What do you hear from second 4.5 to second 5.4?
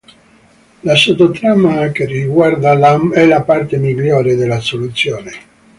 soluzione.